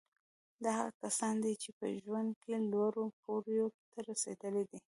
دا 0.63 0.71
هغه 0.79 0.91
کسان 1.03 1.35
دي 1.43 1.53
چې 1.61 1.69
په 1.77 1.85
ژوند 2.03 2.29
کې 2.43 2.55
لوړو 2.71 3.05
پوړیو 3.21 3.67
ته 3.89 3.97
رسېدلي 4.09 4.63
دي 4.69 4.79